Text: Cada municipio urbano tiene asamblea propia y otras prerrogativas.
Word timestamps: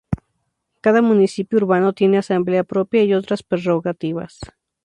Cada 0.81 1.03
municipio 1.03 1.59
urbano 1.59 1.93
tiene 1.93 2.17
asamblea 2.17 2.63
propia 2.63 3.03
y 3.03 3.13
otras 3.13 3.43
prerrogativas. 3.43 4.39